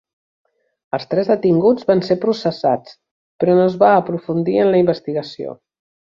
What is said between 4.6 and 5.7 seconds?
en la investigació.